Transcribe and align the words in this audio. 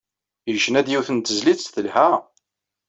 Yecna-d 0.51 0.87
yiwet 0.91 1.09
n 1.11 1.17
tezlit 1.19 1.67
telha. 1.73 2.07